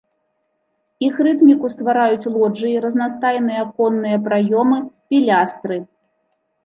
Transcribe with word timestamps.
Іх 1.07 1.19
рытміку 1.27 1.65
ствараюць 1.73 2.29
лоджыі, 2.37 2.79
разнастайныя 2.87 3.59
аконныя 3.67 4.17
праёмы, 4.29 4.77
пілястры. 5.13 5.77